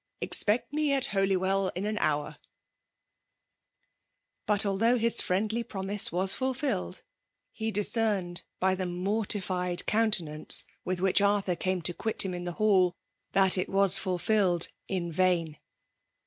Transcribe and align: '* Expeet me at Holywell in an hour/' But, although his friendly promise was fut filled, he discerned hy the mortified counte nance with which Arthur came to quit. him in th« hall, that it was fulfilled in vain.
'* 0.13 0.19
Expeet 0.19 0.63
me 0.71 0.91
at 0.93 1.05
Holywell 1.13 1.67
in 1.75 1.85
an 1.85 1.97
hour/' 1.99 2.39
But, 4.47 4.65
although 4.65 4.97
his 4.97 5.21
friendly 5.21 5.61
promise 5.61 6.11
was 6.11 6.33
fut 6.33 6.57
filled, 6.57 7.03
he 7.51 7.69
discerned 7.69 8.41
hy 8.59 8.73
the 8.73 8.87
mortified 8.87 9.83
counte 9.85 10.21
nance 10.21 10.65
with 10.83 11.01
which 11.01 11.21
Arthur 11.21 11.55
came 11.55 11.83
to 11.83 11.93
quit. 11.93 12.25
him 12.25 12.33
in 12.33 12.45
th« 12.45 12.55
hall, 12.57 12.95
that 13.33 13.59
it 13.59 13.69
was 13.69 13.99
fulfilled 13.99 14.69
in 14.87 15.11
vain. 15.11 15.59